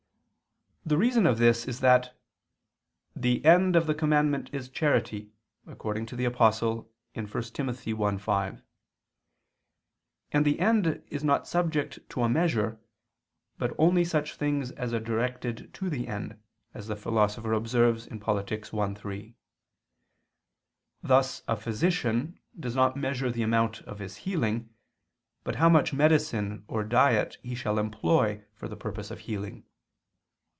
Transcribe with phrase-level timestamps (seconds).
[0.83, 2.17] The reason of this is that
[3.15, 5.31] "the end of the commandment is charity,"
[5.67, 7.67] according to the Apostle (1 Tim.
[7.67, 8.63] 1:5);
[10.31, 12.81] and the end is not subject to a measure,
[13.59, 16.39] but only such things as are directed to the end,
[16.73, 18.51] as the Philosopher observes (Polit.
[18.73, 19.35] i, 3);
[21.03, 24.73] thus a physician does not measure the amount of his healing,
[25.43, 29.63] but how much medicine or diet he shall employ for the purpose of healing.